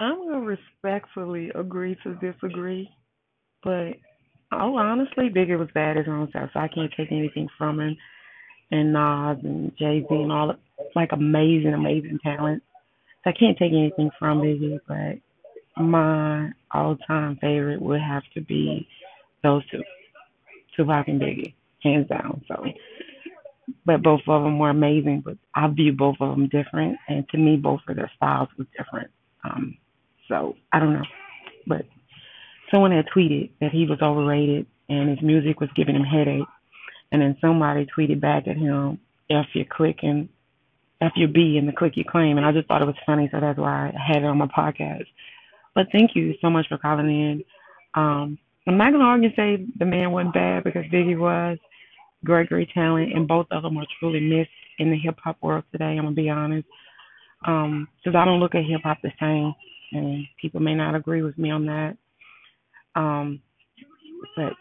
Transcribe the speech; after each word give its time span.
I'm 0.00 0.16
gonna 0.16 0.40
respectfully 0.40 1.50
agree 1.54 1.94
to 2.04 2.14
disagree, 2.14 2.88
but 3.62 3.92
oh, 4.50 4.76
honestly, 4.76 5.28
Biggie 5.28 5.58
was 5.58 5.68
bad 5.74 5.98
his 5.98 6.06
own 6.08 6.30
self, 6.32 6.50
so 6.54 6.60
I 6.60 6.68
can't 6.68 6.92
take 6.96 7.12
anything 7.12 7.48
from 7.58 7.80
him. 7.80 7.96
And 8.70 8.92
Nas 8.94 9.44
and 9.44 9.72
Jay 9.78 10.00
Z 10.00 10.06
and 10.10 10.32
all 10.32 10.54
like 10.96 11.10
amazing, 11.12 11.74
amazing 11.74 12.18
talent. 12.22 12.62
So 13.22 13.30
I 13.30 13.34
can't 13.38 13.58
take 13.58 13.72
anything 13.72 14.10
from 14.18 14.40
Biggie, 14.40 14.78
but 14.88 15.82
my 15.82 16.50
all-time 16.72 17.36
favorite 17.40 17.82
would 17.82 18.00
have 18.00 18.22
to 18.34 18.40
be 18.40 18.88
those 19.42 19.62
two, 19.70 19.82
Tupac 20.76 21.08
and 21.08 21.20
Biggie, 21.20 21.52
hands 21.82 22.08
down. 22.08 22.42
So, 22.48 22.64
but 23.84 24.02
both 24.02 24.20
of 24.26 24.44
them 24.44 24.58
were 24.58 24.70
amazing. 24.70 25.22
But 25.24 25.36
I 25.54 25.68
view 25.68 25.92
both 25.92 26.16
of 26.20 26.30
them 26.30 26.48
different, 26.48 26.96
and 27.08 27.28
to 27.28 27.36
me, 27.36 27.56
both 27.56 27.80
of 27.86 27.96
their 27.96 28.10
styles 28.16 28.48
was 28.56 28.66
different. 28.78 29.10
Um, 30.72 30.80
I 30.80 30.80
don't 30.80 30.92
know, 30.94 31.06
but 31.66 31.86
someone 32.70 32.92
had 32.92 33.06
tweeted 33.14 33.50
that 33.60 33.72
he 33.72 33.86
was 33.86 34.00
overrated 34.02 34.66
and 34.88 35.08
his 35.08 35.22
music 35.22 35.60
was 35.60 35.70
giving 35.76 35.94
him 35.94 36.04
headache, 36.04 36.46
and 37.12 37.22
then 37.22 37.36
somebody 37.40 37.86
tweeted 37.86 38.20
back 38.20 38.48
at 38.48 38.56
him, 38.56 38.98
"F 39.30 39.46
your 39.54 39.64
click 39.66 40.02
and 40.02 40.28
F 41.00 41.12
your 41.16 41.28
B 41.28 41.56
and 41.58 41.68
the 41.68 41.72
click 41.72 41.96
you 41.96 42.04
claim," 42.04 42.36
and 42.36 42.46
I 42.46 42.52
just 42.52 42.68
thought 42.68 42.82
it 42.82 42.86
was 42.86 42.96
funny, 43.06 43.28
so 43.30 43.40
that's 43.40 43.58
why 43.58 43.92
I 43.94 44.12
had 44.12 44.22
it 44.22 44.26
on 44.26 44.38
my 44.38 44.46
podcast. 44.46 45.06
But 45.74 45.86
thank 45.92 46.14
you 46.14 46.34
so 46.40 46.50
much 46.50 46.68
for 46.68 46.78
calling 46.78 47.08
in. 47.08 47.44
Um, 47.94 48.38
I'm 48.66 48.76
not 48.76 48.92
gonna 48.92 49.04
argue 49.04 49.28
and 49.28 49.36
say 49.36 49.66
the 49.78 49.84
man 49.84 50.12
wasn't 50.12 50.34
bad 50.34 50.64
because 50.64 50.84
Biggie 50.86 51.18
was 51.18 51.58
great, 52.24 52.48
great 52.48 52.70
talent, 52.70 53.12
and 53.14 53.26
both 53.26 53.46
of 53.50 53.62
them 53.62 53.78
are 53.78 53.86
truly 53.98 54.20
missed 54.20 54.50
in 54.78 54.90
the 54.90 54.98
hip 54.98 55.18
hop 55.22 55.38
world 55.40 55.64
today. 55.72 55.96
I'm 55.96 56.04
gonna 56.04 56.12
be 56.12 56.30
honest, 56.30 56.68
um, 57.44 57.88
because 57.96 58.16
I 58.16 58.24
don't 58.24 58.40
look 58.40 58.54
at 58.54 58.64
hip 58.64 58.82
hop 58.82 59.00
the 59.02 59.12
same 59.20 59.54
and 59.92 60.24
people 60.40 60.60
may 60.60 60.74
not 60.74 60.94
agree 60.94 61.22
with 61.22 61.36
me 61.38 61.50
on 61.50 61.66
that. 61.66 61.96
Um, 62.94 63.40
but 64.36 64.52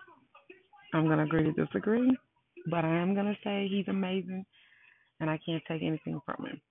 I'm 0.94 1.08
gonna 1.08 1.23
agree 1.23 1.44
to 1.44 1.52
disagree. 1.52 2.16
But 2.67 2.86
I 2.86 2.98
am 2.98 3.16
gonna 3.16 3.38
say 3.44 3.68
he's 3.70 3.88
amazing, 3.88 4.45
and 5.20 5.30
I 5.30 5.40
can't 5.45 5.64
take 5.68 5.81
anything 5.84 6.20
from 6.26 6.45
him. 6.45 6.62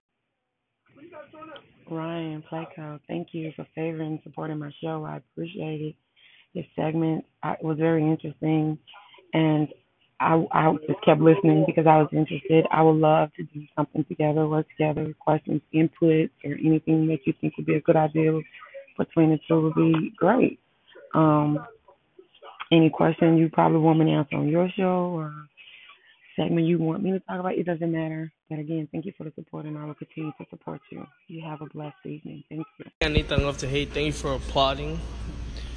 Ryan 1.91 2.43
Placo, 2.51 3.01
thank 3.09 3.29
you 3.33 3.53
for 3.57 3.67
favoring 3.75 4.13
and 4.13 4.21
supporting 4.23 4.59
my 4.59 4.71
show. 4.83 5.05
I 5.05 5.17
appreciate 5.17 5.81
it. 5.81 5.95
This 6.55 6.67
segment 6.77 7.25
was 7.63 7.79
very 7.79 8.03
interesting, 8.03 8.79
and 9.33 9.69
I, 10.21 10.45
I 10.53 10.73
just 10.87 11.01
kept 11.05 11.21
listening 11.21 11.65
because 11.67 11.87
I 11.87 11.99
was 11.99 12.09
interested. 12.13 12.67
I 12.73 12.83
would 12.83 12.97
love 12.97 13.33
to 13.35 13.45
do 13.45 13.65
something 13.77 14.05
together, 14.05 14.49
work 14.49 14.67
together, 14.71 15.15
questions, 15.19 15.63
input, 15.73 16.31
or 16.45 16.53
anything 16.53 17.07
that 17.09 17.19
you 17.25 17.33
think 17.41 17.57
would 17.57 17.67
be 17.67 17.77
a 17.77 17.81
good 17.81 17.97
idea 17.97 18.41
between 18.99 19.31
the 19.31 19.39
two 19.47 19.61
would 19.61 19.75
be 19.75 20.13
great. 20.17 20.59
Um, 21.15 21.65
any 22.73 22.91
question 22.91 23.39
you 23.39 23.49
probably 23.49 23.79
want 23.79 24.01
me 24.01 24.07
to 24.07 24.11
answer 24.13 24.37
on 24.37 24.49
your 24.49 24.69
show 24.77 25.13
or 25.15 25.33
segment 26.37 26.67
you 26.67 26.79
want 26.79 27.03
me 27.03 27.13
to 27.13 27.21
talk 27.21 27.41
about, 27.41 27.53
it 27.53 27.65
doesn't 27.65 27.91
matter. 27.91 28.33
But 28.51 28.59
again, 28.59 28.89
thank 28.93 29.07
you 29.07 29.13
for 29.17 29.25
the 29.25 29.33
support, 29.35 29.67
and 29.67 29.79
I 29.79 29.85
will 29.85 29.95
continue 29.95 30.33
to 30.39 30.47
support 30.51 30.81
you. 30.91 31.07
You 31.29 31.43
have 31.47 31.63
a 31.63 31.67
blessed 31.67 31.97
evening. 32.05 32.45
Thank 32.49 32.67
you. 32.79 32.87
Anything 33.01 33.45
love 33.45 33.59
to 33.59 33.69
hate. 33.69 33.93
Thank 33.93 34.07
you 34.07 34.13
for 34.13 34.35
applauding 34.35 34.99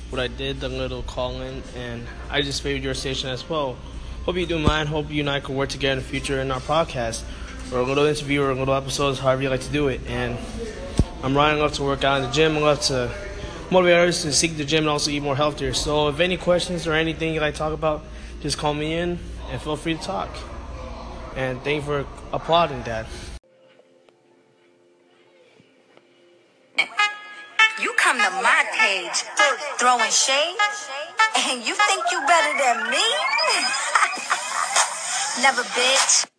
what 0.10 0.20
I 0.20 0.28
did, 0.28 0.60
the 0.60 0.70
little 0.70 1.04
call 1.04 1.42
in, 1.42 1.64
and 1.76 2.06
I 2.30 2.42
just 2.42 2.62
favored 2.62 2.84
your 2.84 2.94
station 2.94 3.30
as 3.30 3.48
well. 3.50 3.78
Hope 4.26 4.36
you 4.36 4.46
do 4.46 4.60
mine. 4.60 4.86
Hope 4.86 5.10
you 5.10 5.22
and 5.22 5.30
I 5.32 5.40
can 5.40 5.56
work 5.56 5.70
together 5.70 5.94
in 5.94 5.98
the 5.98 6.06
future 6.06 6.40
in 6.40 6.52
our 6.52 6.60
podcast 6.60 7.24
or 7.74 7.80
a 7.80 7.84
little 7.84 8.06
interview 8.06 8.44
or 8.44 8.52
a 8.52 8.56
little 8.56 8.76
episodes, 8.76 9.18
however 9.18 9.42
you 9.42 9.50
like 9.50 9.62
to 9.62 9.72
do 9.72 9.88
it. 9.88 10.00
And 10.08 10.38
I'm 11.24 11.36
Ryan. 11.36 11.58
Love 11.58 11.74
to 11.74 11.84
work 11.84 12.04
out 12.04 12.22
in 12.22 12.28
the 12.28 12.32
gym. 12.32 12.56
I 12.56 12.60
love 12.60 12.82
to 12.82 13.12
motivate 13.72 13.96
others 13.96 14.22
to 14.22 14.32
seek 14.32 14.58
the 14.58 14.64
gym 14.64 14.84
and 14.84 14.90
also 14.90 15.10
eat 15.10 15.24
more 15.24 15.36
healthier. 15.36 15.74
So 15.74 16.08
if 16.10 16.20
any 16.20 16.38
questions 16.38 16.86
or 16.86 16.94
anything 16.94 17.34
you'd 17.34 17.40
like 17.40 17.56
to 17.56 17.58
talk 17.58 17.74
about, 17.74 18.04
just 18.42 18.60
call 18.60 18.76
me 18.76 18.94
in 18.94 19.18
and 19.50 19.60
feel 19.60 19.76
free 19.76 19.96
to 19.96 20.02
talk. 20.04 20.30
And 21.36 21.60
thank 21.64 21.78
you 21.78 21.82
for 21.82 22.06
applauding 22.32 22.84
that. 22.84 23.08
You 27.82 27.92
come 27.98 28.18
to 28.18 28.30
my 28.44 28.66
page 28.78 29.24
throwing 29.80 30.12
shade, 30.12 30.58
and 31.50 31.68
you 31.68 31.76
think 31.76 32.04
you 32.12 32.22
better 32.28 32.58
than 32.58 32.92
me? 32.92 32.98
Never, 35.44 35.64
bitch. 35.64 36.31